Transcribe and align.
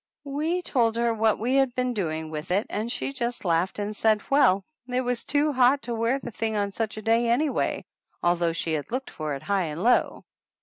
We 0.25 0.63
told 0.63 0.95
her 0.95 1.13
what 1.13 1.37
we 1.37 1.57
had 1.57 1.75
been 1.75 1.93
doing 1.93 2.31
with 2.31 2.49
it 2.49 2.65
and 2.71 2.91
she 2.91 3.13
just 3.13 3.45
laughed 3.45 3.77
and 3.77 3.95
said 3.95 4.23
well, 4.31 4.63
it 4.87 5.01
was 5.01 5.25
too 5.25 5.53
hot 5.53 5.83
to 5.83 5.93
wear 5.93 6.17
the 6.17 6.31
thing 6.31 6.55
on 6.55 6.71
such 6.71 6.97
a 6.97 7.03
day 7.03 7.29
anyway, 7.29 7.85
although 8.23 8.51
she 8.53 8.73
had 8.73 8.91
looked 8.91 9.11
for 9.11 9.35
it 9.35 9.43
high 9.43 9.65
and 9.65 9.83
low. 9.83 10.23